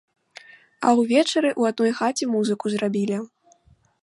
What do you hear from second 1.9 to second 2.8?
хаце музыку